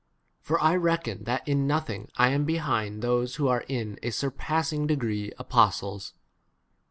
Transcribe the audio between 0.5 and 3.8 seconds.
I reckon that in nothing I am behind those who are